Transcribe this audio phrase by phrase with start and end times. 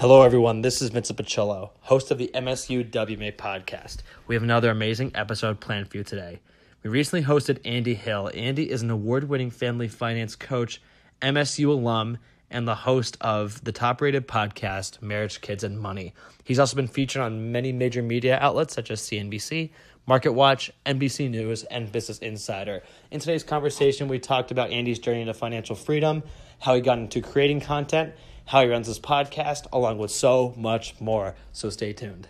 [0.00, 0.62] Hello, everyone.
[0.62, 3.98] This is Vincent Pacillo, host of the MSU WMA podcast.
[4.26, 6.40] We have another amazing episode planned for you today.
[6.82, 8.30] We recently hosted Andy Hill.
[8.32, 10.80] Andy is an award winning family finance coach,
[11.20, 12.16] MSU alum,
[12.50, 16.14] and the host of the top rated podcast, Marriage, Kids, and Money.
[16.44, 19.68] He's also been featured on many major media outlets such as CNBC,
[20.06, 22.82] Market Watch, NBC News, and Business Insider.
[23.10, 26.22] In today's conversation, we talked about Andy's journey to financial freedom,
[26.58, 28.14] how he got into creating content,
[28.50, 31.36] how he runs his podcast, along with so much more.
[31.52, 32.26] So stay tuned.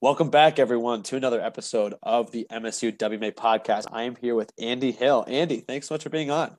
[0.00, 3.86] Welcome back, everyone, to another episode of the MSU WMA podcast.
[3.92, 5.24] I am here with Andy Hill.
[5.28, 6.56] Andy, thanks so much for being on.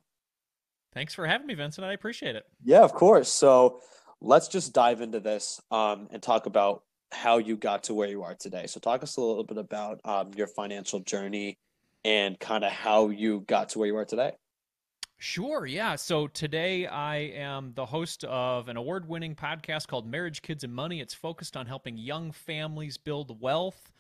[0.94, 1.86] Thanks for having me, Vincent.
[1.86, 2.46] I appreciate it.
[2.64, 3.32] Yeah, of course.
[3.32, 3.82] So
[4.20, 8.24] let's just dive into this um, and talk about how you got to where you
[8.24, 8.68] are today.
[8.68, 11.58] So talk us a little bit about um, your financial journey
[12.04, 14.32] and kind of how you got to where you are today.
[15.18, 15.96] Sure, yeah.
[15.96, 20.74] So today I am the host of an award winning podcast called Marriage, Kids, and
[20.74, 21.00] Money.
[21.00, 23.91] It's focused on helping young families build wealth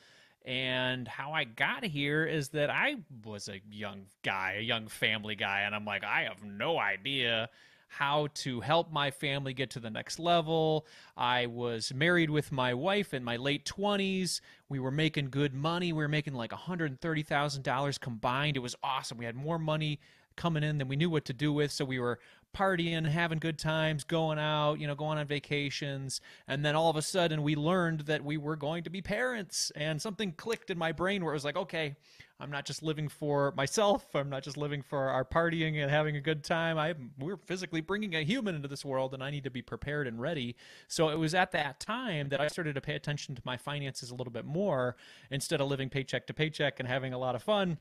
[0.45, 5.36] and how I got here is that I was a young guy, a young family
[5.36, 7.50] guy, and I'm like, I have no idea
[7.88, 10.88] how to help my family get to the next level.
[11.17, 14.39] I was married with my wife in my late 20s.
[14.69, 15.92] We were making good money.
[15.92, 18.56] We were making like $130,000 combined.
[18.56, 19.17] It was awesome.
[19.17, 20.00] We had more money
[20.38, 21.69] coming in than we knew what to do with.
[21.72, 22.19] So we were
[22.53, 26.21] partying, having good times, going out, you know, going on vacations.
[26.47, 29.71] And then all of a sudden we learned that we were going to be parents.
[29.75, 31.95] And something clicked in my brain where it was like, okay,
[32.39, 34.16] I'm not just living for myself.
[34.16, 36.77] I'm not just living for our partying and having a good time.
[36.77, 40.07] I we're physically bringing a human into this world and I need to be prepared
[40.07, 40.55] and ready.
[40.88, 44.09] So it was at that time that I started to pay attention to my finances
[44.09, 44.95] a little bit more
[45.29, 47.78] instead of living paycheck to paycheck and having a lot of fun.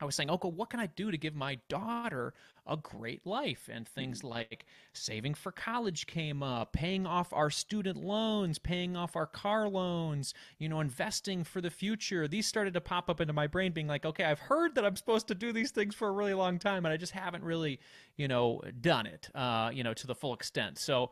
[0.00, 2.32] I was saying, okay, what can I do to give my daughter
[2.66, 3.68] a great life?
[3.70, 4.28] And things mm-hmm.
[4.28, 9.68] like saving for college came up, paying off our student loans, paying off our car
[9.68, 12.26] loans, you know, investing for the future.
[12.26, 14.96] These started to pop up into my brain, being like, okay, I've heard that I'm
[14.96, 17.80] supposed to do these things for a really long time, and I just haven't really,
[18.16, 20.78] you know, done it, uh, you know, to the full extent.
[20.78, 21.10] So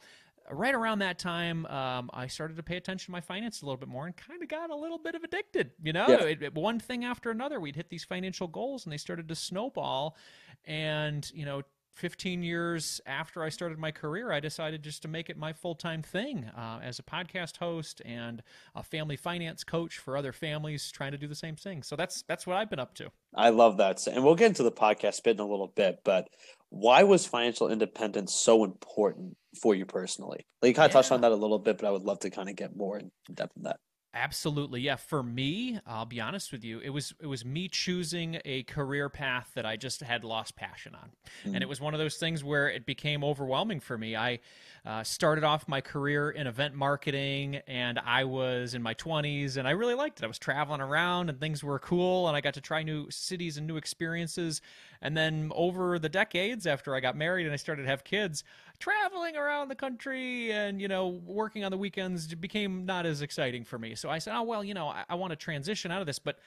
[0.51, 3.79] right around that time, um, I started to pay attention to my finances a little
[3.79, 5.71] bit more and kind of got a little bit of addicted.
[5.83, 6.25] You know, yeah.
[6.25, 9.35] it, it, one thing after another, we'd hit these financial goals and they started to
[9.35, 10.17] snowball.
[10.65, 11.63] And, you know,
[11.99, 15.75] 15 years after I started my career, I decided just to make it my full
[15.75, 18.43] time thing uh, as a podcast host and
[18.77, 21.83] a family finance coach for other families trying to do the same thing.
[21.83, 23.11] So that's that's what I've been up to.
[23.35, 26.01] I love that, and we'll get into the podcast bit in a little bit.
[26.05, 26.29] But
[26.71, 30.47] why was financial independence so important for you personally?
[30.63, 31.01] Like you kind of yeah.
[31.01, 32.99] touched on that a little bit, but I would love to kind of get more
[32.99, 33.81] in depth in that.
[34.19, 34.81] Absolutely.
[34.81, 38.65] Yeah, for me, I'll be honest with you, it was it was me choosing a
[38.65, 41.11] career path that I just had lost passion on.
[41.45, 41.55] Mm-hmm.
[41.55, 44.17] And it was one of those things where it became overwhelming for me.
[44.17, 44.41] I
[44.85, 49.69] uh, started off my career in event marketing and I was in my 20s and
[49.69, 50.25] I really liked it.
[50.25, 53.57] I was traveling around and things were cool and I got to try new cities
[53.57, 54.63] and new experiences.
[55.01, 58.45] And then over the decades after I got married and I started to have kids,
[58.79, 63.65] traveling around the country and, you know, working on the weekends became not as exciting
[63.65, 63.95] for me.
[63.95, 66.19] So I said, oh, well, you know, I, I want to transition out of this,
[66.19, 66.39] but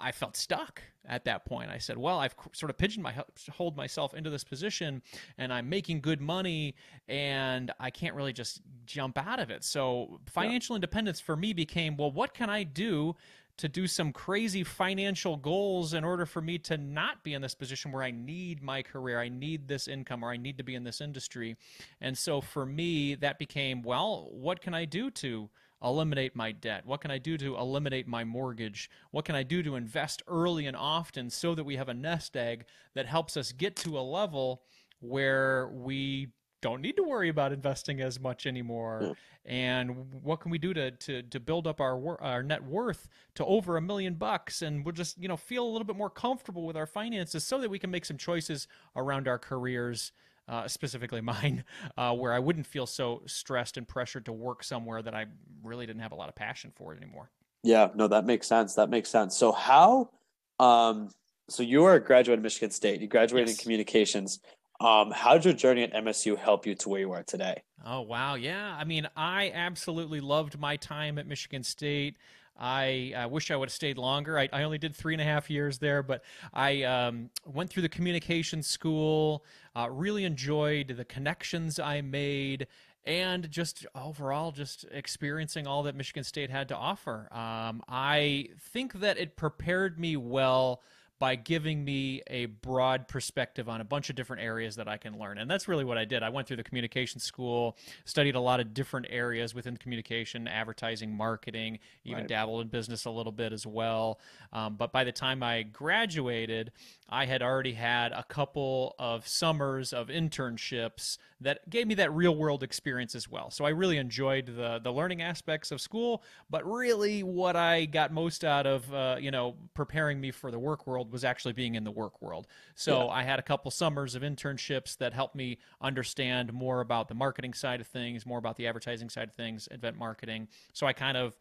[0.00, 1.70] I felt stuck at that point.
[1.70, 3.14] I said, well, I've sort of pigeoned my
[3.50, 5.02] hold myself into this position
[5.36, 6.74] and I'm making good money
[7.08, 9.62] and I can't really just jump out of it.
[9.62, 10.78] So financial yeah.
[10.78, 13.14] independence for me became, well, what can I do
[13.60, 17.54] to do some crazy financial goals in order for me to not be in this
[17.54, 20.74] position where I need my career, I need this income, or I need to be
[20.74, 21.56] in this industry.
[22.00, 25.50] And so for me, that became, well, what can I do to
[25.82, 26.84] eliminate my debt?
[26.86, 28.90] What can I do to eliminate my mortgage?
[29.10, 32.36] What can I do to invest early and often so that we have a nest
[32.36, 34.62] egg that helps us get to a level
[35.00, 36.28] where we
[36.60, 39.00] don't need to worry about investing as much anymore.
[39.02, 39.12] Yeah.
[39.46, 43.44] And what can we do to, to, to build up our, our net worth to
[43.44, 44.62] over a million bucks?
[44.62, 47.58] And we'll just, you know, feel a little bit more comfortable with our finances so
[47.60, 50.12] that we can make some choices around our careers,
[50.48, 51.64] uh, specifically mine,
[51.96, 55.26] uh, where I wouldn't feel so stressed and pressured to work somewhere that I
[55.62, 57.30] really didn't have a lot of passion for it anymore.
[57.62, 58.74] Yeah, no, that makes sense.
[58.74, 59.36] That makes sense.
[59.36, 60.10] So how,
[60.58, 61.10] um,
[61.48, 63.00] so you are a graduate of Michigan State.
[63.00, 63.58] You graduated yes.
[63.58, 64.40] in communications.
[64.80, 67.62] Um, how did your journey at MSU help you to where you are today?
[67.84, 68.76] Oh wow, yeah.
[68.78, 72.16] I mean, I absolutely loved my time at Michigan State.
[72.58, 74.38] I, I wish I would have stayed longer.
[74.38, 76.22] I, I, only did three and a half years there, but
[76.52, 79.44] I um, went through the communication school.
[79.74, 82.66] Uh, really enjoyed the connections I made,
[83.06, 87.28] and just overall just experiencing all that Michigan State had to offer.
[87.32, 90.82] Um, I think that it prepared me well
[91.20, 95.18] by giving me a broad perspective on a bunch of different areas that I can
[95.18, 95.36] learn.
[95.36, 96.22] And that's really what I did.
[96.22, 97.76] I went through the communication school,
[98.06, 102.28] studied a lot of different areas within communication, advertising, marketing, even right.
[102.28, 104.18] dabbled in business a little bit as well.
[104.54, 106.72] Um, but by the time I graduated,
[107.10, 112.36] I had already had a couple of summers of internships that gave me that real
[112.36, 113.50] world experience as well.
[113.50, 118.12] So I really enjoyed the the learning aspects of school, but really what I got
[118.12, 121.74] most out of uh, you know preparing me for the work world was actually being
[121.74, 122.46] in the work world.
[122.74, 123.12] So yeah.
[123.12, 127.54] I had a couple summers of internships that helped me understand more about the marketing
[127.54, 130.48] side of things, more about the advertising side of things, event marketing.
[130.72, 131.36] So I kind of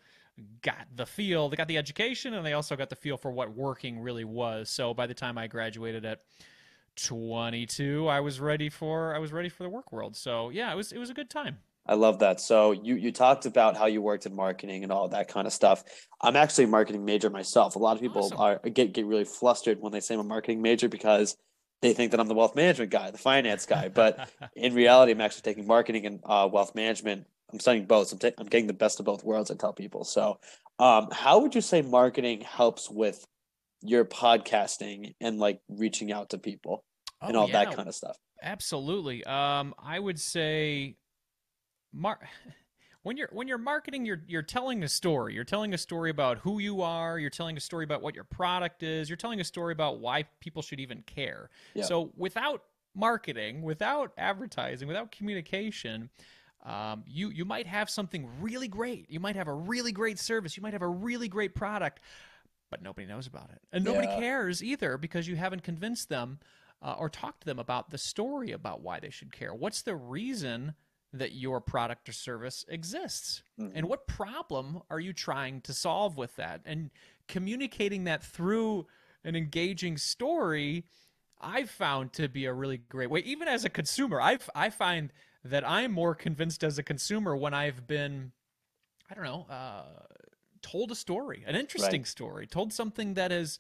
[0.61, 3.53] got the feel, they got the education, and they also got the feel for what
[3.53, 4.69] working really was.
[4.69, 6.21] So by the time I graduated at
[6.95, 10.15] 22, I was ready for I was ready for the work world.
[10.15, 11.59] So yeah, it was it was a good time.
[11.89, 12.39] I love that.
[12.39, 15.53] So you you talked about how you worked in marketing and all that kind of
[15.53, 15.83] stuff.
[16.21, 17.75] I'm actually a marketing major myself.
[17.75, 18.39] A lot of people awesome.
[18.39, 21.35] are get get really flustered when they say I'm a marketing major because
[21.81, 23.89] they think that I'm the wealth management guy, the finance guy.
[23.89, 28.11] But in reality, I'm actually taking marketing and uh, wealth management I'm studying both.
[28.11, 29.51] I'm, ta- I'm getting the best of both worlds.
[29.51, 30.03] I tell people.
[30.03, 30.39] So,
[30.77, 33.25] um, how would you say marketing helps with
[33.81, 36.83] your podcasting and like reaching out to people
[37.21, 37.65] oh, and all yeah.
[37.65, 38.17] that kind of stuff?
[38.41, 39.23] Absolutely.
[39.25, 40.95] Um, I would say,
[41.93, 42.19] mar-
[43.03, 45.33] when you're when you're marketing, you're you're telling a story.
[45.33, 47.19] You're telling a story about who you are.
[47.19, 49.09] You're telling a story about what your product is.
[49.09, 51.49] You're telling a story about why people should even care.
[51.73, 51.83] Yeah.
[51.83, 52.63] So without
[52.95, 56.09] marketing, without advertising, without communication
[56.65, 59.05] um, you you might have something really great.
[59.09, 60.57] You might have a really great service.
[60.57, 62.01] You might have a really great product,
[62.69, 64.19] but nobody knows about it, and nobody yeah.
[64.19, 66.39] cares either because you haven't convinced them
[66.81, 69.53] uh, or talked to them about the story about why they should care.
[69.53, 70.75] What's the reason
[71.11, 73.75] that your product or service exists, mm-hmm.
[73.75, 76.61] and what problem are you trying to solve with that?
[76.65, 76.91] And
[77.27, 78.85] communicating that through
[79.23, 80.85] an engaging story,
[81.41, 83.21] I've found to be a really great way.
[83.21, 85.11] Even as a consumer, I've I find
[85.43, 88.31] that I'm more convinced as a consumer when I've been,
[89.09, 89.83] I don't know, uh,
[90.61, 92.07] told a story, an interesting right.
[92.07, 93.57] story, told something that has,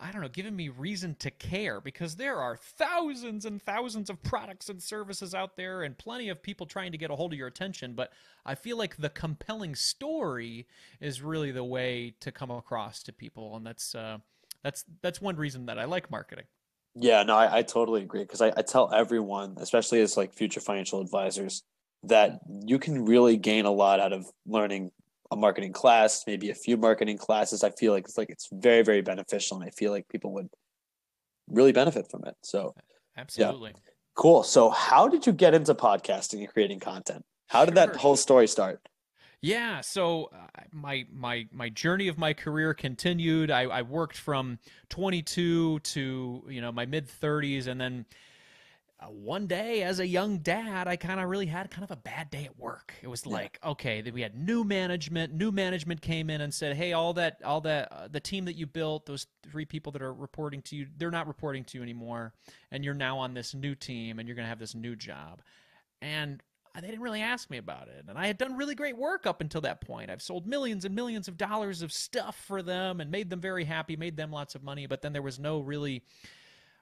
[0.00, 4.22] I don't know, given me reason to care because there are thousands and thousands of
[4.22, 7.38] products and services out there and plenty of people trying to get a hold of
[7.38, 7.94] your attention.
[7.94, 8.12] But
[8.46, 10.66] I feel like the compelling story
[11.00, 13.56] is really the way to come across to people.
[13.56, 14.18] And that's, uh,
[14.62, 16.44] that's, that's one reason that I like marketing.
[16.94, 20.60] Yeah, no, I, I totally agree because I, I tell everyone, especially as like future
[20.60, 21.62] financial advisors,
[22.04, 24.92] that you can really gain a lot out of learning
[25.30, 27.62] a marketing class, maybe a few marketing classes.
[27.62, 30.48] I feel like it's like it's very, very beneficial, and I feel like people would
[31.48, 32.34] really benefit from it.
[32.42, 32.74] So,
[33.16, 33.92] absolutely, yeah.
[34.16, 34.42] cool.
[34.42, 37.24] So, how did you get into podcasting and creating content?
[37.48, 37.86] How did sure.
[37.86, 38.80] that whole story start?
[39.40, 43.50] Yeah, so uh, my my my journey of my career continued.
[43.50, 44.58] I, I worked from
[44.88, 48.04] 22 to you know my mid 30s, and then
[49.00, 51.96] uh, one day as a young dad, I kind of really had kind of a
[51.96, 52.94] bad day at work.
[53.00, 53.70] It was like, yeah.
[53.70, 55.32] okay, we had new management.
[55.32, 58.56] New management came in and said, "Hey, all that, all that, uh, the team that
[58.56, 61.82] you built, those three people that are reporting to you, they're not reporting to you
[61.82, 62.34] anymore,
[62.72, 65.42] and you're now on this new team, and you're gonna have this new job."
[66.02, 66.42] And
[66.74, 68.04] they didn't really ask me about it.
[68.08, 70.10] And I had done really great work up until that point.
[70.10, 73.64] I've sold millions and millions of dollars of stuff for them and made them very
[73.64, 74.86] happy, made them lots of money.
[74.86, 76.04] But then there was no really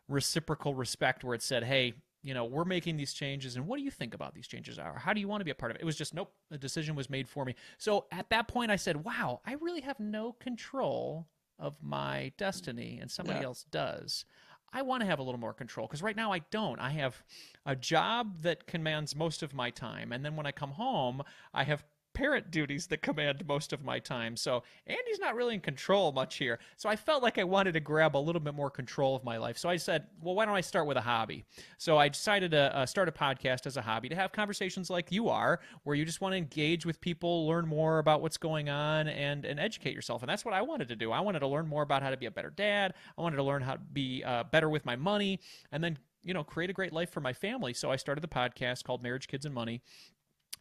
[0.09, 1.95] reciprocal respect where it said, hey,
[2.27, 4.81] you know, we're making these changes, and what do you think about these changes?
[4.81, 5.83] Are how do you want to be a part of it?
[5.83, 6.33] It was just nope.
[6.51, 7.55] The decision was made for me.
[7.79, 12.99] So at that point, I said, "Wow, I really have no control of my destiny,
[13.01, 13.47] and somebody yeah.
[13.47, 14.25] else does."
[14.73, 16.81] I want to have a little more control because right now I don't.
[16.81, 17.23] I have
[17.65, 20.11] a job that commands most of my time.
[20.11, 21.23] And then when I come home,
[21.55, 21.85] I have
[22.17, 24.39] parent duties that command most of my time.
[24.39, 26.59] So Andy's not really in control much here.
[26.79, 29.37] So I felt like I wanted to grab a little bit more control of my
[29.37, 29.59] life.
[29.59, 31.45] So I said, well, why don't I start with a hobby?
[31.77, 35.13] So I decided to uh, start a podcast as a hobby to have conversations like
[35.13, 38.71] you are, where you just want to engage with people, learn more about what's going
[38.71, 40.23] on, and and educate yourself.
[40.23, 41.13] And that's what I wanted to do.
[41.13, 42.95] I wanted to learn more about how to be a better dad.
[43.19, 45.39] I wanted to learn how to be uh, better with my money,
[45.71, 47.75] and then you know create a great life for my family.
[47.75, 49.83] So I started the podcast called Marriage, Kids, and Money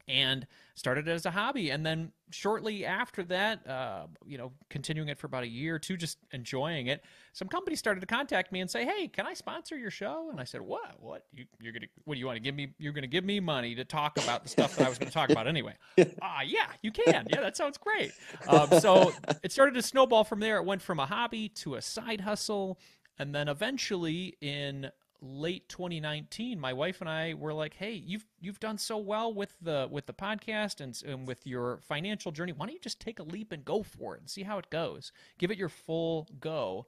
[0.08, 0.46] and
[0.76, 1.70] started as a hobby.
[1.70, 5.80] And then shortly after that uh, you know continuing it for about a year or
[5.80, 9.34] two just enjoying it some companies started to contact me and say hey can i
[9.34, 10.30] sponsor your show?
[10.32, 10.96] And i said what?
[11.00, 11.26] What?
[11.34, 13.76] You, are gonna what do you want to give me you're gonna give me money
[13.76, 15.74] to talk about the stuff that i was gonna talk about anyway?
[16.22, 17.28] Ah uh, yeah you can.
[17.30, 18.12] Yeah that sounds great.
[18.48, 20.58] Um, so it started to snowball from there.
[20.58, 22.80] It went from a hobby to a side hustle.
[23.18, 24.90] And then eventually in
[25.26, 29.56] late 2019, my wife and I were like, "Hey, you've you've done so well with
[29.62, 32.54] the with the podcast and, and with your financial journey.
[32.54, 34.70] Why don't you just take a leap and go for it and see how it
[34.70, 35.12] goes?
[35.38, 36.88] Give it your full go."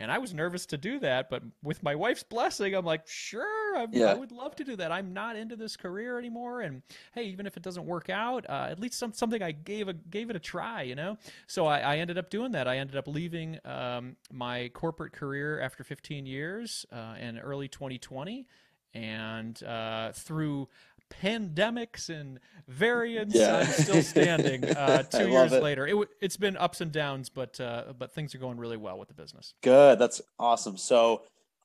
[0.00, 3.76] And I was nervous to do that, but with my wife's blessing, I'm like, sure,
[3.76, 4.12] I, yeah.
[4.12, 4.92] I would love to do that.
[4.92, 6.82] I'm not into this career anymore, and
[7.14, 9.94] hey, even if it doesn't work out, uh, at least some, something I gave a
[9.94, 11.18] gave it a try, you know.
[11.48, 12.68] So I, I ended up doing that.
[12.68, 18.46] I ended up leaving um, my corporate career after 15 years uh, in early 2020,
[18.94, 20.68] and uh, through
[21.10, 23.34] pandemics and variants.
[23.34, 23.58] Yeah.
[23.58, 25.62] I'm still standing uh, two years it.
[25.62, 25.86] later.
[25.86, 29.08] It, has been ups and downs, but uh, but things are going really well with
[29.08, 29.54] the business.
[29.62, 30.76] Good, that's awesome.
[30.76, 31.22] So,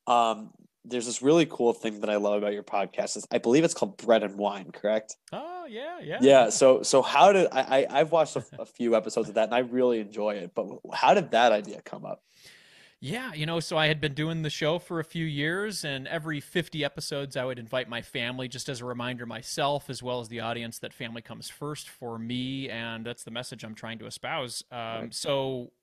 [0.07, 0.51] um,
[0.85, 3.15] there's this really cool thing that I love about your podcast.
[3.15, 5.15] Is I believe it's called Bread and Wine, correct?
[5.31, 6.17] Oh yeah, yeah.
[6.21, 6.49] Yeah.
[6.49, 9.55] So so how did I, I have watched a, a few episodes of that and
[9.55, 10.51] I really enjoy it.
[10.53, 12.21] But how did that idea come up?
[13.05, 16.07] Yeah, you know, so I had been doing the show for a few years, and
[16.07, 20.21] every 50 episodes, I would invite my family just as a reminder myself, as well
[20.21, 22.69] as the audience, that family comes first for me.
[22.69, 24.63] And that's the message I'm trying to espouse.
[24.71, 25.11] Um.
[25.11, 25.73] So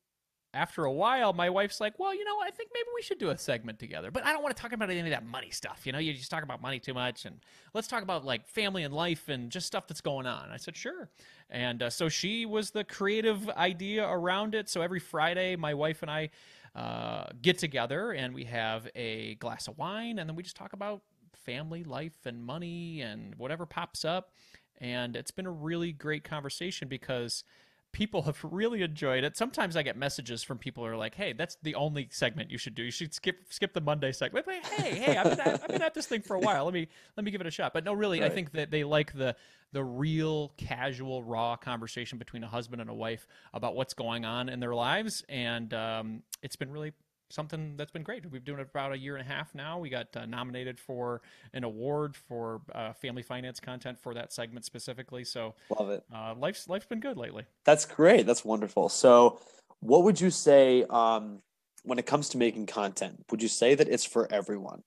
[0.55, 3.29] after a while, my wife's like, well, you know, I think maybe we should do
[3.29, 4.11] a segment together.
[4.11, 5.83] But I don't want to talk about any of that money stuff.
[5.85, 7.25] You know, you just talk about money too much.
[7.25, 7.39] And
[7.73, 10.51] let's talk about like family and life and just stuff that's going on.
[10.51, 11.09] I said, sure.
[11.51, 14.69] And uh, so she was the creative idea around it.
[14.69, 16.31] So every Friday, my wife and I,
[16.75, 20.73] uh, get together and we have a glass of wine and then we just talk
[20.73, 21.03] about
[21.45, 24.33] family life and money and whatever pops up.
[24.79, 27.45] And it's been a really great conversation because
[27.93, 29.37] people have really enjoyed it.
[29.37, 32.59] Sometimes I get messages from people who are like, "Hey, that's the only segment you
[32.59, 32.83] should do.
[32.83, 35.83] You should skip skip the Monday segment." Wait, hey, hey, I've been, at, I've been
[35.83, 36.65] at this thing for a while.
[36.65, 37.73] Let me let me give it a shot.
[37.73, 38.31] But no, really, right.
[38.31, 39.35] I think that they like the
[39.73, 44.49] the real casual raw conversation between a husband and a wife about what's going on
[44.49, 46.93] in their lives and um, it's been really
[47.31, 48.25] something that's been great.
[48.25, 49.79] We've been doing it about a year and a half now.
[49.79, 51.23] We got uh, nominated for
[51.55, 55.25] an award for uh, family finance content for that segment specifically.
[55.25, 56.05] So love it.
[56.15, 57.45] Uh, life's life's been good lately.
[57.65, 58.27] That's great.
[58.27, 58.89] That's wonderful.
[58.89, 59.41] So,
[59.81, 61.41] what would you say um,
[61.85, 63.25] when it comes to making content?
[63.31, 64.83] Would you say that it's for everyone?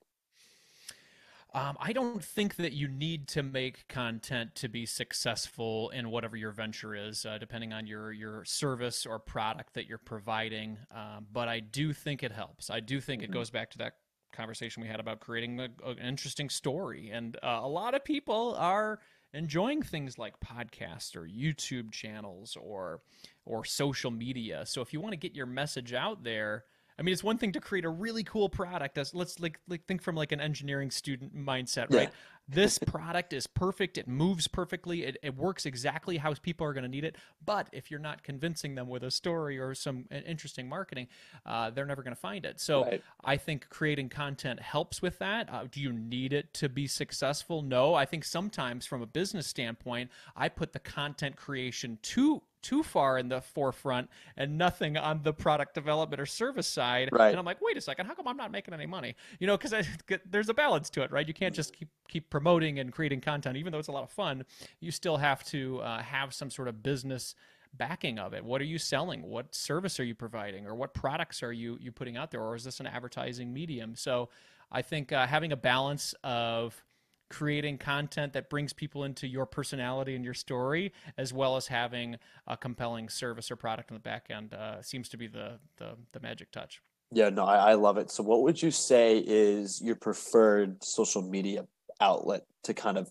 [1.54, 6.36] Um, I don't think that you need to make content to be successful in whatever
[6.36, 10.78] your venture is, uh, depending on your your service or product that you're providing.
[10.92, 12.70] Um, but I do think it helps.
[12.70, 13.30] I do think mm-hmm.
[13.30, 13.94] it goes back to that
[14.32, 18.56] conversation we had about creating a, an interesting story, and uh, a lot of people
[18.58, 18.98] are
[19.32, 23.00] enjoying things like podcasts or YouTube channels or
[23.44, 24.66] or social media.
[24.66, 26.64] So if you want to get your message out there
[26.98, 28.98] I mean, it's one thing to create a really cool product.
[28.98, 32.08] As let's like, like think from like an engineering student mindset, right?
[32.08, 32.14] Yeah.
[32.48, 33.98] this product is perfect.
[33.98, 35.04] It moves perfectly.
[35.04, 37.16] It, it works exactly how people are going to need it.
[37.44, 41.08] But if you're not convincing them with a story or some interesting marketing,
[41.44, 42.60] uh, they're never going to find it.
[42.60, 43.02] So right.
[43.24, 45.52] I think creating content helps with that.
[45.52, 47.62] Uh, do you need it to be successful?
[47.62, 47.94] No.
[47.94, 53.18] I think sometimes from a business standpoint, I put the content creation to too far
[53.18, 57.10] in the forefront and nothing on the product development or service side.
[57.12, 57.28] Right.
[57.28, 59.14] And I'm like, wait a second, how come I'm not making any money?
[59.38, 59.86] You know, because
[60.30, 61.28] there's a balance to it, right?
[61.28, 64.10] You can't just keep keep promoting and creating content, even though it's a lot of
[64.10, 64.44] fun.
[64.80, 67.34] You still have to uh, have some sort of business
[67.76, 68.44] backing of it.
[68.44, 69.22] What are you selling?
[69.22, 72.56] What service are you providing, or what products are you you putting out there, or
[72.56, 73.94] is this an advertising medium?
[73.94, 74.30] So,
[74.72, 76.82] I think uh, having a balance of
[77.28, 82.16] creating content that brings people into your personality and your story, as well as having
[82.46, 85.96] a compelling service or product on the back end, uh, seems to be the, the,
[86.12, 86.80] the magic touch.
[87.12, 88.10] Yeah, no, I, I love it.
[88.10, 91.66] So, what would you say is your preferred social media
[92.00, 93.10] outlet to kind of,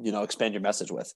[0.00, 1.12] you know, expand your message with?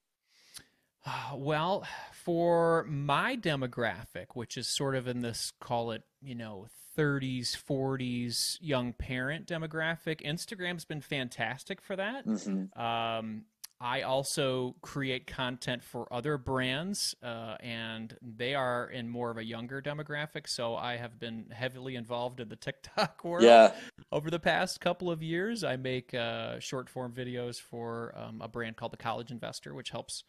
[1.34, 6.66] Well, for my demographic, which is sort of in this, call it, you know,
[7.00, 10.20] 30s, 40s young parent demographic.
[10.20, 12.26] Instagram's been fantastic for that.
[12.26, 12.80] Mm-hmm.
[12.80, 13.44] Um,
[13.82, 19.44] I also create content for other brands, uh, and they are in more of a
[19.44, 20.46] younger demographic.
[20.46, 23.72] So I have been heavily involved in the TikTok world yeah.
[24.12, 25.64] over the past couple of years.
[25.64, 29.88] I make uh, short form videos for um, a brand called The College Investor, which
[29.88, 30.24] helps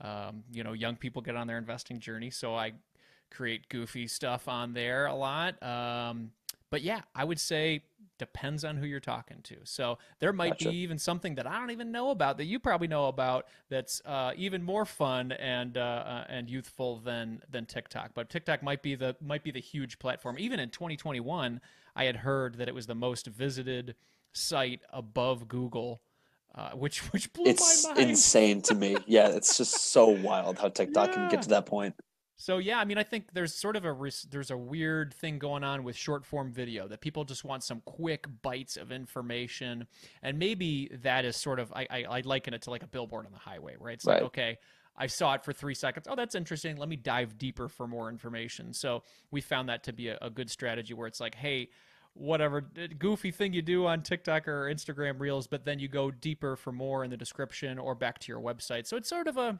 [0.00, 2.30] um, you know young people get on their investing journey.
[2.30, 2.72] So I
[3.34, 5.62] create goofy stuff on there a lot.
[5.62, 6.30] Um,
[6.70, 7.82] but yeah, I would say
[8.18, 9.56] depends on who you're talking to.
[9.64, 10.70] So there might gotcha.
[10.70, 14.00] be even something that I don't even know about that you probably know about that's
[14.04, 18.12] uh, even more fun and uh, uh, and youthful than than TikTok.
[18.14, 20.36] But TikTok might be the might be the huge platform.
[20.38, 21.60] Even in 2021,
[21.96, 23.94] I had heard that it was the most visited
[24.32, 26.02] site above Google.
[26.54, 28.10] Uh, which which blew it's my mind.
[28.10, 28.96] insane to me.
[29.06, 31.14] Yeah, it's just so wild how TikTok yeah.
[31.14, 31.96] can get to that point.
[32.44, 35.64] So yeah, I mean, I think there's sort of a there's a weird thing going
[35.64, 39.86] on with short form video that people just want some quick bites of information,
[40.22, 43.24] and maybe that is sort of I I, I liken it to like a billboard
[43.24, 43.94] on the highway, right?
[43.94, 44.16] It's right.
[44.16, 44.58] like okay,
[44.94, 46.06] I saw it for three seconds.
[46.06, 46.76] Oh, that's interesting.
[46.76, 48.74] Let me dive deeper for more information.
[48.74, 51.70] So we found that to be a, a good strategy where it's like, hey,
[52.12, 52.60] whatever
[52.98, 56.72] goofy thing you do on TikTok or Instagram Reels, but then you go deeper for
[56.72, 58.86] more in the description or back to your website.
[58.86, 59.58] So it's sort of a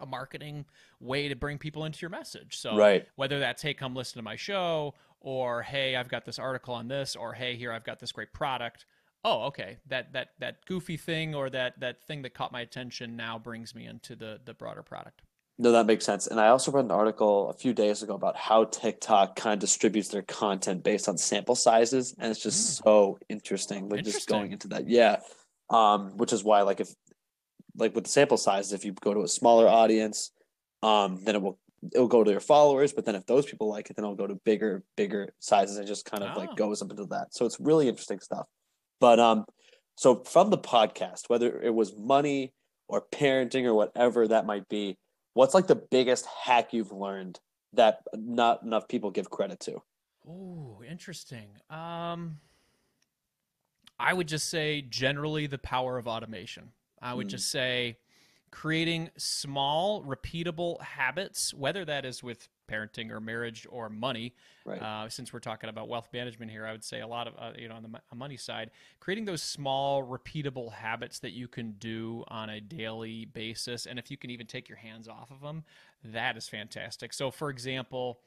[0.00, 0.64] a marketing
[1.00, 2.56] way to bring people into your message.
[2.58, 3.06] So right.
[3.16, 6.88] whether that's hey, come listen to my show, or hey, I've got this article on
[6.88, 8.86] this, or hey, here I've got this great product.
[9.24, 9.78] Oh, okay.
[9.86, 13.74] That that that goofy thing or that that thing that caught my attention now brings
[13.74, 15.22] me into the the broader product.
[15.58, 16.26] No, that makes sense.
[16.26, 19.58] And I also read an article a few days ago about how TikTok kind of
[19.58, 22.82] distributes their content based on sample sizes, and it's just mm.
[22.82, 23.90] so interesting.
[23.90, 24.12] Like interesting.
[24.12, 25.16] just going into that, yeah.
[25.68, 26.88] Um, which is why, like, if
[27.76, 30.32] like with the sample sizes, if you go to a smaller audience,
[30.82, 31.58] um, then it will
[31.92, 32.92] it'll go to your followers.
[32.92, 35.86] But then if those people like it, then it'll go to bigger, bigger sizes and
[35.86, 36.40] just kind of oh.
[36.40, 37.34] like goes up into that.
[37.34, 38.46] So it's really interesting stuff.
[39.00, 39.46] But um,
[39.96, 42.52] so from the podcast, whether it was money
[42.88, 44.98] or parenting or whatever that might be,
[45.34, 47.38] what's like the biggest hack you've learned
[47.72, 49.82] that not enough people give credit to?
[50.28, 51.48] Oh, interesting.
[51.70, 52.38] Um,
[53.98, 56.72] I would just say generally the power of automation.
[57.00, 57.30] I would mm.
[57.30, 57.98] just say
[58.50, 64.34] creating small, repeatable habits, whether that is with parenting or marriage or money.
[64.64, 64.80] Right.
[64.80, 67.52] Uh, since we're talking about wealth management here, I would say a lot of uh,
[67.58, 72.24] you know on the money side, creating those small, repeatable habits that you can do
[72.28, 75.64] on a daily basis, and if you can even take your hands off of them,
[76.04, 77.12] that is fantastic.
[77.12, 78.20] So, for example.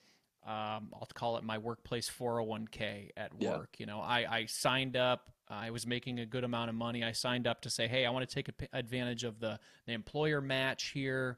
[0.46, 3.56] Um, I'll call it my workplace 401k at yeah.
[3.56, 3.76] work.
[3.78, 7.04] You know, I, I signed up I was making a good amount of money.
[7.04, 10.42] I signed up to say, hey, I want to take advantage of the, the employer
[10.42, 11.38] match here,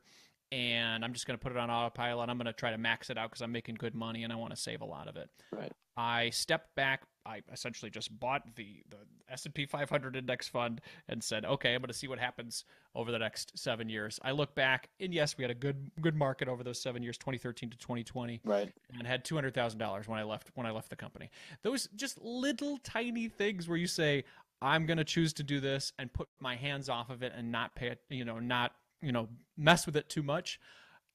[0.52, 2.30] and I'm just going to put it on autopilot.
[2.30, 4.36] I'm going to try to max it out because I'm making good money and I
[4.36, 5.30] want to save a lot of it.
[5.52, 5.72] Right.
[5.98, 7.04] I stepped back.
[7.26, 8.98] I essentially just bought the the
[9.30, 13.20] S&P 500 index fund and said, "Okay, I'm going to see what happens over the
[13.20, 16.64] next 7 years." I look back and yes, we had a good good market over
[16.64, 18.42] those 7 years, 2013 to 2020.
[18.44, 18.72] Right.
[18.98, 21.30] And had $200,000 when I left when I left the company.
[21.64, 24.24] Those just little tiny things where you say,
[24.62, 27.52] "I'm going to choose to do this and put my hands off of it and
[27.52, 30.60] not pay it, you know, not, you know, mess with it too much."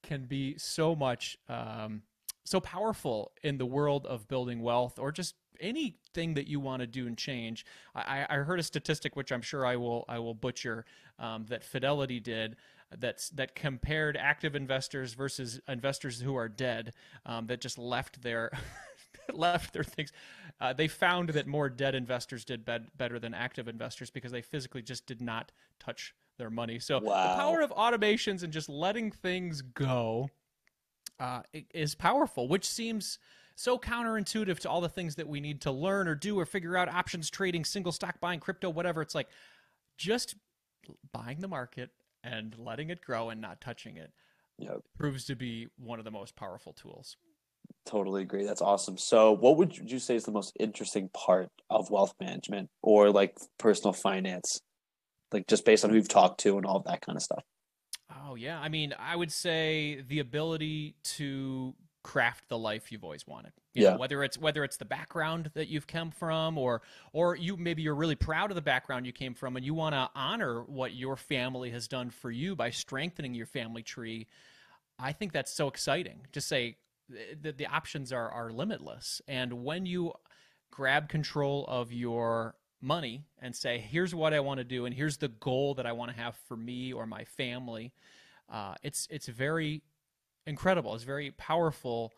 [0.02, 2.00] can be so much um,
[2.44, 6.86] so powerful in the world of building wealth or just anything that you want to
[6.86, 7.64] do and change.
[7.94, 10.84] I, I heard a statistic which I'm sure I will I will butcher
[11.18, 12.56] um, that Fidelity did
[12.98, 16.92] that's that compared active investors versus investors who are dead
[17.24, 18.50] um, that just left their
[19.32, 20.12] left their things.
[20.60, 24.42] Uh, they found that more dead investors did bed, better than active investors because they
[24.42, 26.78] physically just did not touch their money.
[26.78, 27.28] So wow.
[27.28, 30.28] the power of automations and just letting things go
[31.18, 31.42] uh,
[31.72, 33.18] is powerful, which seems
[33.60, 36.78] so counterintuitive to all the things that we need to learn or do or figure
[36.78, 39.02] out options trading, single stock buying, crypto, whatever.
[39.02, 39.28] It's like
[39.98, 40.34] just
[41.12, 41.90] buying the market
[42.24, 44.12] and letting it grow and not touching it
[44.58, 44.80] yep.
[44.96, 47.18] proves to be one of the most powerful tools.
[47.84, 48.46] Totally agree.
[48.46, 48.96] That's awesome.
[48.96, 53.36] So, what would you say is the most interesting part of wealth management or like
[53.58, 54.60] personal finance?
[55.32, 57.44] Like, just based on who you've talked to and all that kind of stuff.
[58.26, 63.26] Oh yeah, I mean, I would say the ability to craft the life you've always
[63.26, 63.52] wanted.
[63.74, 63.90] You yeah.
[63.90, 66.82] Know, whether it's whether it's the background that you've come from, or
[67.12, 69.94] or you maybe you're really proud of the background you came from, and you want
[69.94, 74.26] to honor what your family has done for you by strengthening your family tree.
[74.98, 76.26] I think that's so exciting.
[76.32, 76.76] To say
[77.08, 80.12] the, the options are are limitless, and when you
[80.70, 85.18] grab control of your money and say, here's what I want to do, and here's
[85.18, 87.92] the goal that I want to have for me or my family.
[88.48, 89.82] Uh, it's it's very
[90.50, 90.94] incredible.
[90.94, 92.12] It's very powerful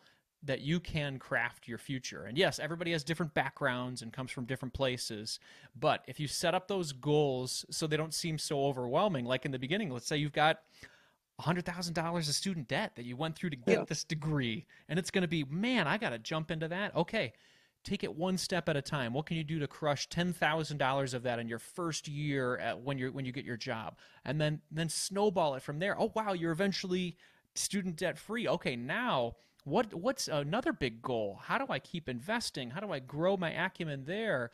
[0.45, 2.25] that you can craft your future.
[2.25, 5.39] And yes, everybody has different backgrounds and comes from different places.
[5.79, 9.51] But if you set up those goals so they don't seem so overwhelming, like in
[9.51, 10.59] the beginning, let's say you've got
[11.41, 13.85] $100,000 of student debt that you went through to get yeah.
[13.87, 16.95] this degree, and it's going to be, man, I got to jump into that.
[16.95, 17.33] Okay,
[17.83, 19.13] take it one step at a time.
[19.13, 22.57] What can you do to crush ten thousand dollars of that in your first year
[22.57, 25.99] at when you when you get your job, and then then snowball it from there.
[25.99, 27.17] Oh wow, you're eventually
[27.55, 28.47] student debt free.
[28.47, 31.39] Okay, now what what's another big goal?
[31.41, 32.69] How do I keep investing?
[32.69, 34.51] How do I grow my acumen there?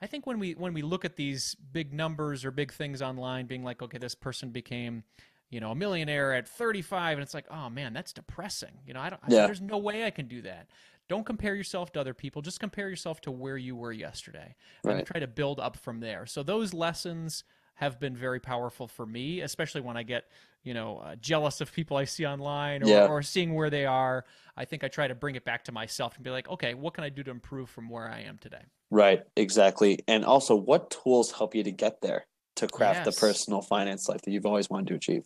[0.00, 3.46] I think when we when we look at these big numbers or big things online,
[3.46, 5.04] being like, okay, this person became
[5.52, 8.72] you know, a millionaire at 35, and it's like, oh man, that's depressing.
[8.86, 9.44] You know, I don't, yeah.
[9.44, 10.68] I, there's no way I can do that.
[11.10, 12.40] Don't compare yourself to other people.
[12.40, 14.96] Just compare yourself to where you were yesterday, right.
[14.96, 16.24] and try to build up from there.
[16.24, 17.44] So those lessons
[17.82, 20.24] have been very powerful for me, especially when I get
[20.62, 23.06] you know uh, jealous of people I see online or, Yeah.
[23.08, 24.24] or seeing where they are.
[24.56, 26.94] I think I try to bring it back to myself and be like, okay, what
[26.94, 28.64] can I do to improve from where I am today?
[28.90, 29.98] Right, exactly.
[30.06, 34.22] And also, what tools help you to get there to craft the personal finance life
[34.22, 35.24] that you've always wanted to achieve?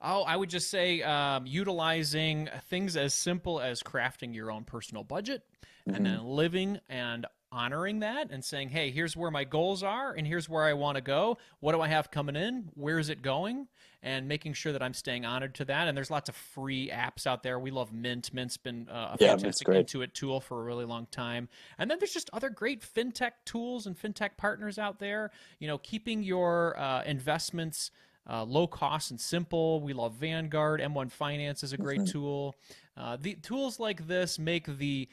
[0.00, 5.04] Oh, I would just say um, utilizing things as simple as crafting your own personal
[5.04, 5.42] budget
[5.88, 5.96] Mm-hmm.
[5.96, 10.26] and then living and honoring that and saying, hey, here's where my goals are and
[10.26, 11.38] here's where I want to go.
[11.60, 12.70] What do I have coming in?
[12.74, 13.68] Where's it going?
[14.02, 15.88] And making sure that I'm staying honored to that.
[15.88, 17.58] And there's lots of free apps out there.
[17.58, 18.32] We love Mint.
[18.32, 19.66] Mint's been uh, a Yeah, fantastic.
[19.66, 21.48] Intuit tool for a really long time.
[21.78, 25.32] And then there's just other great fintech tools and fintech partners out there.
[25.58, 27.90] You know, keeping your uh, investments
[28.28, 29.80] uh, low cost and simple.
[29.80, 30.80] We love Vanguard.
[30.80, 32.54] M1 Finance is a great tool.
[32.96, 35.08] Uh, the tools like this make the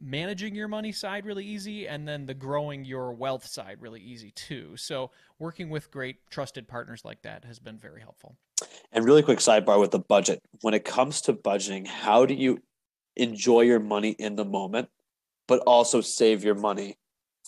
[0.00, 4.30] managing your money side really easy and then the growing your wealth side really easy
[4.32, 4.76] too.
[4.76, 8.36] So working with great trusted partners like that has been very helpful.
[8.92, 10.40] And really quick sidebar with the budget.
[10.62, 12.62] When it comes to budgeting, how do you
[13.16, 14.88] enjoy your money in the moment,
[15.46, 16.96] but also save your money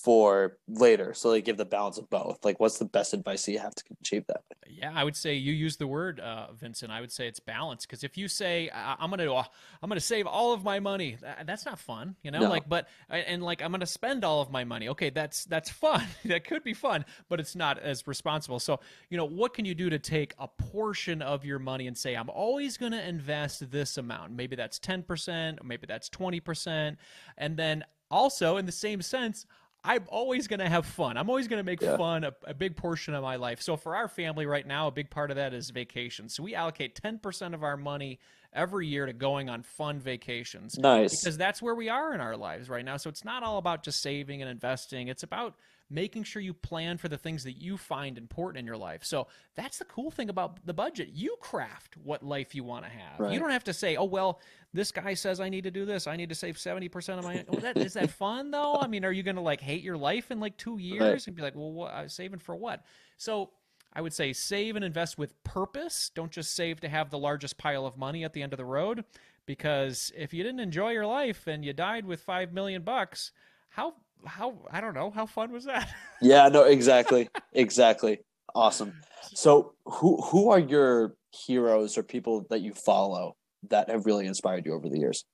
[0.03, 1.15] for later?
[1.15, 2.45] So they give the balance of both.
[2.45, 4.43] Like, what's the best advice that you have to achieve that?
[4.67, 6.91] Yeah, I would say you use the word, uh, Vincent.
[6.91, 9.45] I would say it's balance because if you say I- I'm gonna uh,
[9.83, 12.41] I'm gonna save all of my money, tha- that's not fun, you know.
[12.41, 12.49] No.
[12.49, 14.89] Like, but and like I'm gonna spend all of my money.
[14.89, 16.03] Okay, that's that's fun.
[16.25, 18.59] that could be fun, but it's not as responsible.
[18.59, 21.97] So you know, what can you do to take a portion of your money and
[21.97, 24.33] say I'm always gonna invest this amount?
[24.33, 26.99] Maybe that's ten percent, maybe that's twenty percent,
[27.39, 29.47] and then also in the same sense.
[29.85, 31.17] I'm always going to have fun.
[31.17, 31.97] I'm always going to make Yeah.
[31.97, 33.61] fun a, a big portion of my life.
[33.61, 36.29] So for our family right now, a big part of that is vacation.
[36.29, 38.21] So we allocate 10% of our money
[38.53, 41.21] every year to going on fun vacations Nice.
[41.21, 42.97] because that's where we are in our lives right now.
[42.97, 45.09] So it's not all about just saving and investing.
[45.09, 45.55] It's about
[45.93, 49.05] making sure you plan for the things that you find important in your life.
[49.05, 51.11] So that's the cool thing about the budget.
[51.13, 53.21] You craft what life you want to have.
[53.21, 53.33] Right.
[53.33, 54.41] You don't have to say, "Oh well,
[54.73, 56.07] this guy says I need to do this.
[56.07, 58.77] I need to save 70% of my well, that is that fun though?
[58.81, 61.37] I mean, are you going to like hate your life in like 2 years and
[61.37, 62.85] be like, "Well, what, uh, saving for what?"
[63.19, 63.51] So
[63.93, 66.11] I would say save and invest with purpose.
[66.15, 68.65] Don't just save to have the largest pile of money at the end of the
[68.65, 69.05] road
[69.47, 73.33] because if you didn't enjoy your life and you died with 5 million bucks,
[73.71, 75.89] how how I don't know, how fun was that?
[76.23, 77.29] Yeah, no, exactly.
[77.53, 78.21] exactly.
[78.55, 78.93] Awesome.
[79.35, 83.35] So who who are your heroes or people that you follow
[83.71, 85.25] that have really inspired you over the years?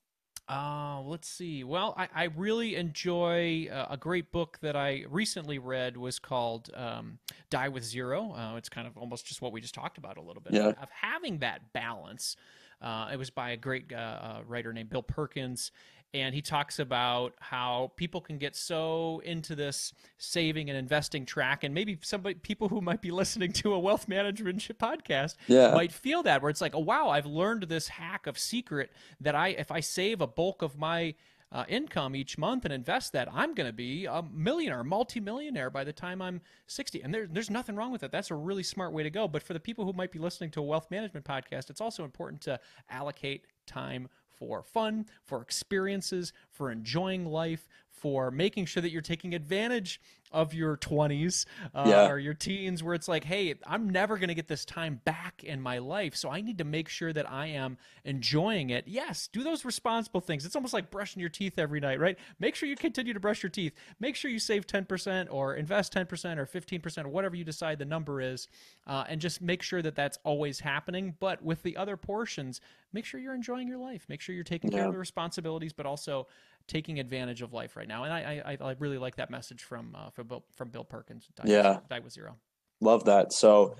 [0.48, 1.62] Uh, let's see.
[1.62, 6.70] Well, I, I really enjoy uh, a great book that I recently read was called
[6.74, 7.18] um,
[7.50, 8.32] Die with Zero.
[8.32, 10.68] Uh, it's kind of almost just what we just talked about a little bit Yeah.
[10.68, 12.34] of having that balance.
[12.80, 15.70] Uh, it was by a great uh, uh, writer named Bill Perkins.
[16.14, 21.64] And he talks about how people can get so into this saving and investing track,
[21.64, 25.74] and maybe somebody, people who might be listening to a wealth management podcast, Yeah.
[25.74, 28.90] might feel that where it's like, oh wow, I've learned this hack of secret
[29.20, 31.14] that I if I save a bulk of my
[31.50, 35.82] uh, income each month and invest that, I'm going to be a millionaire, multimillionaire by
[35.82, 37.00] the time I'm 60.
[37.02, 38.12] And there, there's nothing wrong with it.
[38.12, 39.26] That's a really smart way to go.
[39.26, 42.04] But for the people who might be listening to a wealth management podcast, it's also
[42.04, 47.68] important to allocate time for fun, for experiences, for enjoying life,
[47.98, 52.10] for making sure that you're taking advantage of your 20s uh, Yeah.
[52.10, 55.42] or your teens where it's like, hey, I'm never going to get this time back
[55.42, 56.14] in my life.
[56.14, 58.84] So I need to make sure that I am enjoying it.
[58.86, 60.44] Yes, do those responsible things.
[60.44, 62.18] It's almost like brushing your teeth every night, right?
[62.38, 63.72] Make sure you continue to brush your teeth.
[64.00, 67.86] Make sure you save 10% or invest 10% or 15% or whatever you decide the
[67.86, 68.48] number is.
[68.86, 71.14] Uh, and just make sure that that's always happening.
[71.20, 72.60] But with the other portions,
[72.92, 74.04] make sure you're enjoying your life.
[74.10, 76.26] Make sure you're taking care of the responsibilities, but also
[76.68, 78.04] taking advantage of life right now.
[78.04, 81.26] And I, I, I really like that message from uh, from Bill from Bill Perkins.
[81.34, 81.78] Die with- Yeah.
[81.90, 82.36] die with zero.
[82.80, 83.32] Love that.
[83.32, 83.74] So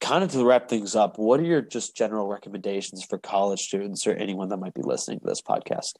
[0.00, 4.04] kind of to wrap things up, what are your just general recommendations for college students
[4.06, 5.92] or anyone that might be listening to this podcast?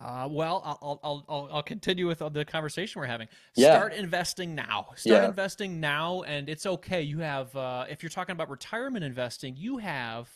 [0.00, 3.28] Uh, well, I'll, I'll, I'll, I'll continue with the conversation we're having.
[3.54, 3.76] Yeah.
[3.76, 4.86] Start investing now.
[4.96, 5.28] Start Yeah.
[5.28, 7.02] investing now, and it's okay.
[7.02, 10.30] You have, uh, if you're talking about retirement investing, you have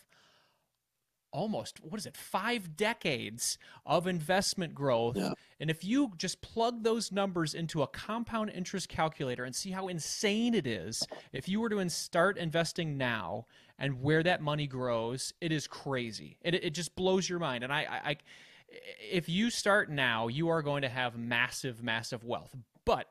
[1.34, 5.32] almost what is it five decades of investment growth Yeah.
[5.58, 9.88] and if you just plug those numbers into a compound interest calculator and see how
[9.88, 13.46] insane it is if you were to start investing now
[13.78, 17.72] and where that money grows it is crazy it, it just blows your mind and
[17.72, 18.16] I, I, I
[19.10, 23.08] if you start now you are going to have massive massive wealth but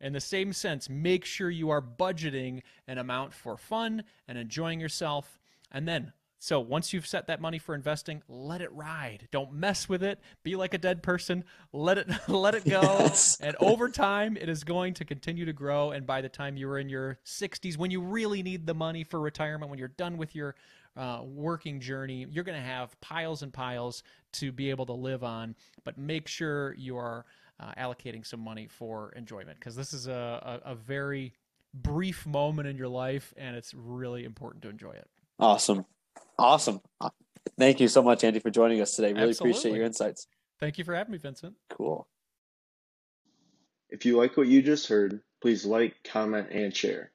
[0.00, 4.78] in the same sense, make sure you are budgeting an amount for fun and enjoying
[4.78, 5.38] yourself.
[5.72, 6.12] And then
[6.44, 9.28] So once you've set that money for investing, let it ride.
[9.30, 10.20] Don't mess with it.
[10.42, 11.42] Be like a dead person.
[11.72, 12.82] Let it let it go.
[12.82, 13.38] Yes.
[13.40, 15.92] And over time, it is going to continue to grow.
[15.92, 19.20] And by the time you're in your 60s, when you really need the money for
[19.20, 20.54] retirement, when you're done with your
[20.98, 24.02] uh, working journey, you're going to have piles and piles
[24.34, 25.54] to be able to live on.
[25.82, 27.24] But make sure you are
[27.58, 31.32] uh, allocating some money for enjoyment because this is a, a, a very
[31.72, 35.08] brief moment in your life and it's really important to enjoy it.
[35.38, 35.86] Awesome.
[36.38, 36.80] Awesome.
[37.00, 37.10] Uh,
[37.58, 39.12] thank you so much, Andy, for joining us today.
[39.12, 39.50] Really Absolutely.
[39.50, 40.26] appreciate your insights.
[40.60, 41.54] Thank you for having me, Vincent.
[41.70, 42.06] Cool.
[43.90, 47.12] If you like what you just heard, please like, comment, and share.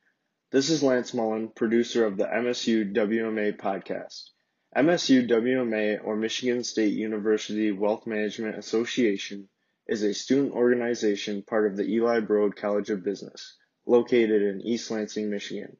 [0.51, 4.29] This is Lance Mullen, producer of the MSU WMA podcast.
[4.75, 9.49] MSU WMA, or Michigan State University Wealth Management Association,
[9.87, 14.89] is a student organization part of the Eli Broad College of Business, located in East
[14.91, 15.75] Lansing, Michigan.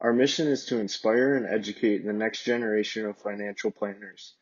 [0.00, 4.34] Our mission is to inspire and educate the next generation of financial planners.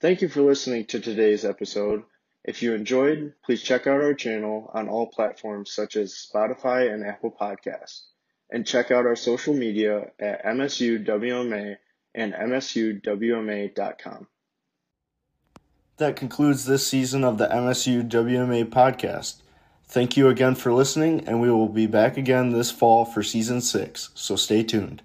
[0.00, 2.02] Thank you for listening to today's episode.
[2.44, 7.04] If you enjoyed, please check out our channel on all platforms such as Spotify and
[7.04, 8.02] Apple Podcasts.
[8.50, 11.76] And check out our social media at MSUWMA
[12.14, 14.26] and MSUWMA.com.
[15.98, 19.39] That concludes this season of the MSU WMA podcast.
[19.90, 23.60] Thank you again for listening, and we will be back again this fall for season
[23.60, 25.02] six, so stay tuned.